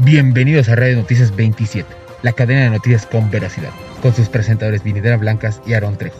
Bienvenidos 0.00 0.68
a 0.68 0.74
Radio 0.74 0.96
Noticias 0.96 1.34
27, 1.34 1.88
la 2.20 2.34
cadena 2.34 2.64
de 2.64 2.70
noticias 2.70 3.06
con 3.06 3.30
veracidad, 3.30 3.70
con 4.02 4.14
sus 4.14 4.28
presentadores 4.28 4.82
Vinidera 4.82 5.16
Blancas 5.16 5.62
y 5.66 5.72
Aarón 5.72 5.96
Trejo. 5.96 6.18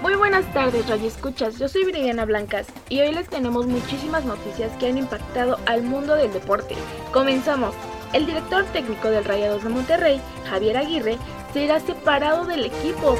Muy 0.00 0.14
buenas 0.14 0.46
tardes, 0.54 0.88
Radio 0.88 1.08
Escuchas. 1.08 1.58
Yo 1.58 1.68
soy 1.68 1.84
Viridiana 1.84 2.24
Blancas 2.24 2.68
y 2.88 3.00
hoy 3.00 3.12
les 3.12 3.28
tenemos 3.28 3.66
muchísimas 3.66 4.24
noticias 4.24 4.70
que 4.78 4.86
han 4.86 4.98
impactado 4.98 5.58
al 5.66 5.82
mundo 5.82 6.14
del 6.14 6.32
deporte. 6.32 6.76
Comenzamos. 7.12 7.74
El 8.12 8.26
director 8.26 8.64
técnico 8.66 9.10
del 9.10 9.24
Rayados 9.24 9.64
de 9.64 9.70
Monterrey, 9.70 10.20
Javier 10.48 10.76
Aguirre, 10.76 11.18
será 11.52 11.80
separado 11.80 12.44
del 12.46 12.66
equipo. 12.66 13.16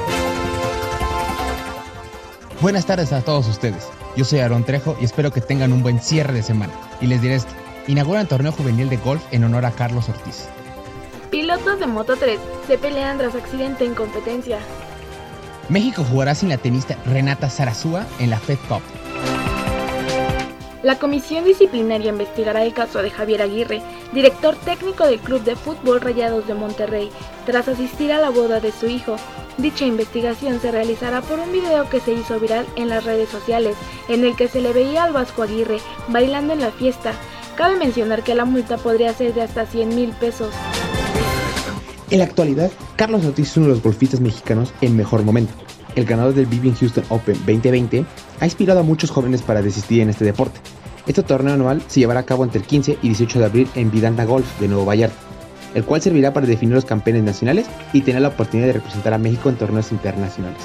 Buenas 2.61 2.85
tardes 2.85 3.11
a 3.11 3.23
todos 3.23 3.47
ustedes. 3.47 3.89
Yo 4.15 4.23
soy 4.23 4.37
Aaron 4.37 4.63
Trejo 4.63 4.95
y 5.01 5.05
espero 5.05 5.31
que 5.31 5.41
tengan 5.41 5.73
un 5.73 5.81
buen 5.81 5.99
cierre 5.99 6.31
de 6.31 6.43
semana. 6.43 6.71
Y 7.01 7.07
les 7.07 7.19
diré 7.19 7.33
esto, 7.33 7.51
inauguran 7.87 8.27
torneo 8.27 8.51
juvenil 8.51 8.87
de 8.87 8.97
golf 8.97 9.23
en 9.31 9.43
honor 9.43 9.65
a 9.65 9.71
Carlos 9.71 10.09
Ortiz. 10.09 10.47
Pilotos 11.31 11.79
de 11.79 11.87
Moto 11.87 12.15
3 12.17 12.39
se 12.67 12.77
pelean 12.77 13.17
tras 13.17 13.33
accidente 13.33 13.83
en 13.83 13.95
competencia. 13.95 14.59
México 15.69 16.05
jugará 16.07 16.35
sin 16.35 16.49
la 16.49 16.57
tenista 16.57 16.97
Renata 17.07 17.49
Zarazúa 17.49 18.05
en 18.19 18.29
la 18.29 18.37
Fed 18.37 18.59
Cup. 18.69 18.83
La 20.83 20.97
comisión 20.97 21.43
disciplinaria 21.43 22.09
investigará 22.09 22.63
el 22.63 22.73
caso 22.73 23.03
de 23.03 23.11
Javier 23.11 23.43
Aguirre, 23.43 23.83
director 24.13 24.55
técnico 24.55 25.05
del 25.05 25.19
Club 25.19 25.43
de 25.43 25.55
Fútbol 25.55 26.01
Rayados 26.01 26.47
de 26.47 26.55
Monterrey, 26.55 27.11
tras 27.45 27.67
asistir 27.67 28.11
a 28.11 28.19
la 28.19 28.31
boda 28.31 28.59
de 28.59 28.71
su 28.71 28.87
hijo. 28.87 29.15
Dicha 29.59 29.85
investigación 29.85 30.59
se 30.59 30.71
realizará 30.71 31.21
por 31.21 31.37
un 31.37 31.51
video 31.51 31.87
que 31.87 31.99
se 31.99 32.13
hizo 32.13 32.39
viral 32.39 32.65
en 32.75 32.89
las 32.89 33.03
redes 33.03 33.29
sociales, 33.29 33.75
en 34.09 34.25
el 34.25 34.35
que 34.35 34.47
se 34.47 34.59
le 34.59 34.73
veía 34.73 35.03
al 35.03 35.13
Vasco 35.13 35.43
Aguirre 35.43 35.77
bailando 36.07 36.53
en 36.53 36.61
la 36.61 36.71
fiesta. 36.71 37.13
Cabe 37.55 37.77
mencionar 37.77 38.23
que 38.23 38.33
la 38.33 38.45
multa 38.45 38.77
podría 38.77 39.13
ser 39.13 39.35
de 39.35 39.43
hasta 39.43 39.67
100 39.67 39.89
mil 39.95 40.09
pesos. 40.13 40.51
En 42.09 42.19
la 42.19 42.25
actualidad, 42.25 42.71
Carlos 42.95 43.23
Ortiz 43.23 43.51
es 43.51 43.57
uno 43.57 43.67
de 43.67 43.73
los 43.73 43.83
golfistas 43.83 44.19
mexicanos 44.19 44.73
en 44.81 44.97
mejor 44.97 45.23
momento. 45.23 45.53
El 45.95 46.05
ganador 46.05 46.33
del 46.33 46.45
Vivian 46.45 46.75
Houston 46.75 47.03
Open 47.09 47.35
2020 47.45 48.05
ha 48.39 48.45
inspirado 48.45 48.79
a 48.79 48.83
muchos 48.83 49.11
jóvenes 49.11 49.41
para 49.43 49.61
desistir 49.61 50.01
en 50.01 50.09
este 50.09 50.25
deporte. 50.25 50.59
Este 51.07 51.23
torneo 51.23 51.55
anual 51.55 51.81
se 51.87 51.99
llevará 51.99 52.19
a 52.19 52.25
cabo 52.25 52.43
entre 52.43 52.59
el 52.59 52.67
15 52.67 52.99
y 53.01 53.07
18 53.07 53.39
de 53.39 53.45
abril 53.45 53.69
en 53.75 53.89
Vidanta 53.89 54.25
Golf 54.25 54.59
de 54.59 54.67
Nuevo 54.67 54.85
Vallarta, 54.85 55.15
el 55.73 55.83
cual 55.83 56.01
servirá 56.01 56.33
para 56.33 56.45
definir 56.45 56.75
los 56.75 56.85
campeones 56.85 57.23
nacionales 57.23 57.67
y 57.91 58.01
tener 58.01 58.21
la 58.21 58.29
oportunidad 58.29 58.67
de 58.67 58.73
representar 58.73 59.13
a 59.13 59.17
México 59.17 59.49
en 59.49 59.55
torneos 59.55 59.91
internacionales. 59.91 60.61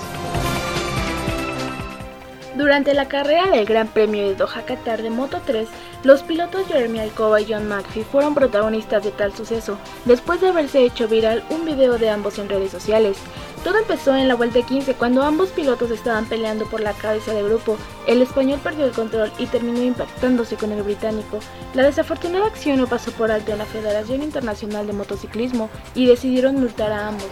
Durante 2.57 2.95
la 2.95 3.07
carrera 3.07 3.51
del 3.51 3.67
Gran 3.67 3.87
Premio 3.89 4.27
de 4.27 4.35
Doha 4.35 4.63
Qatar 4.65 5.03
de 5.03 5.11
Moto 5.11 5.43
3, 5.45 5.69
los 6.05 6.23
pilotos 6.23 6.67
Jeremy 6.67 7.01
Alcoba 7.01 7.41
y 7.41 7.47
John 7.53 7.69
McPhee 7.69 8.05
fueron 8.05 8.35
protagonistas 8.35 9.05
de 9.05 9.11
tal 9.11 9.35
suceso, 9.35 9.79
después 10.07 10.41
de 10.41 10.49
haberse 10.49 10.85
hecho 10.85 11.07
viral 11.07 11.45
un 11.51 11.67
video 11.67 11.99
de 11.99 12.09
ambos 12.09 12.39
en 12.39 12.49
redes 12.49 12.71
sociales. 12.71 13.19
Todo 13.67 13.79
empezó 13.79 14.15
en 14.15 14.29
la 14.29 14.37
vuelta 14.37 14.63
15 14.63 14.95
cuando 14.95 15.25
ambos 15.25 15.49
pilotos 15.49 15.91
estaban 15.91 16.27
peleando 16.27 16.67
por 16.67 16.81
la 16.81 16.93
cabeza 16.93 17.35
de 17.35 17.43
grupo. 17.43 17.77
El 18.07 18.23
español 18.23 18.61
perdió 18.63 18.85
el 18.85 18.93
control 18.93 19.33
y 19.41 19.47
terminó 19.47 19.83
impactándose 19.83 20.55
con 20.55 20.71
el 20.71 20.85
británico. 20.85 21.41
La 21.75 21.83
desafortunada 21.83 22.47
acción 22.47 22.79
no 22.79 22.87
pasó 22.87 23.11
por 23.11 23.33
alto 23.33 23.51
en 23.51 23.59
la 23.59 23.65
Federación 23.65 24.23
Internacional 24.23 24.87
de 24.87 24.93
Motociclismo 24.93 25.69
y 25.97 26.07
decidieron 26.07 26.61
multar 26.61 26.93
a 26.93 27.09
ambos. 27.09 27.27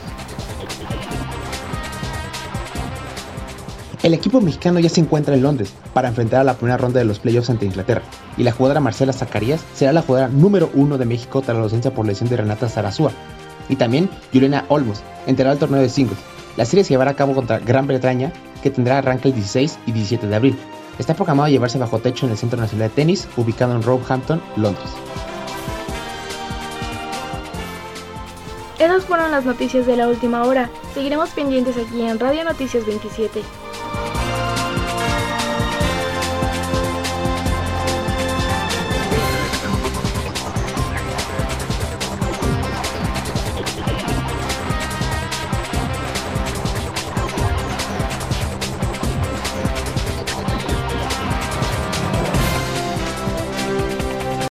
El 4.03 4.13
equipo 4.13 4.41
mexicano 4.41 4.81
ya 4.81 4.89
se 4.89 5.01
encuentra 5.01 5.37
en 5.37 5.43
Londres 5.43 5.73
para 5.93 6.09
enfrentar 6.09 6.41
a 6.41 6.45
la 6.45 6.55
primera 6.55 6.79
ronda 6.79 6.99
de 6.99 7.05
los 7.05 7.21
playoffs 7.21 7.51
ante 7.51 7.67
Inglaterra, 7.67 8.03
y 8.37 8.43
la 8.43 8.51
jugadora 8.51 8.81
Marcela 8.81 9.13
Zacarías 9.13 9.65
será 9.73 9.93
la 9.93 10.03
jugadora 10.03 10.33
número 10.33 10.69
uno 10.75 10.99
de 10.99 11.07
México 11.07 11.43
tras 11.43 11.57
la 11.57 11.63
ausencia 11.63 11.95
por 11.95 12.05
lesión 12.05 12.29
de 12.29 12.39
Renata 12.39 12.69
Zarazúa, 12.69 13.13
y 13.69 13.77
también 13.77 14.11
Juliana 14.33 14.65
Olmos 14.69 15.03
entrará 15.27 15.53
al 15.53 15.59
torneo 15.59 15.81
de 15.81 15.89
singles. 15.89 16.19
La 16.57 16.65
serie 16.65 16.85
se 16.85 16.91
llevará 16.91 17.13
a 17.13 17.17
cabo 17.17 17.35
contra 17.35 17.59
Gran 17.59 17.87
Bretaña, 17.87 18.33
que 18.63 18.71
tendrá 18.71 18.99
arranque 18.99 19.29
el 19.29 19.35
16 19.35 19.79
y 19.87 19.93
17 19.93 20.27
de 20.27 20.37
abril. 20.37 20.59
Está 20.99 21.15
programado 21.15 21.47
a 21.47 21.51
llevarse 21.51 21.79
bajo 21.79 21.99
techo 21.99 22.27
en 22.27 22.33
el 22.33 22.39
Centro 22.39 22.61
Nacional 22.61 22.89
de 22.89 22.95
Tenis, 22.95 23.29
ubicado 23.37 23.75
en 23.75 23.83
Roehampton, 23.83 24.41
Londres. 24.57 24.91
Esas 28.79 29.05
fueron 29.05 29.31
las 29.31 29.45
noticias 29.45 29.87
de 29.87 29.97
la 29.97 30.09
última 30.09 30.45
hora. 30.45 30.71
Seguiremos 30.93 31.31
pendientes 31.31 31.77
aquí 31.77 32.03
en 32.03 32.19
Radio 32.19 32.45
Noticias 32.45 32.87
27. 32.87 33.43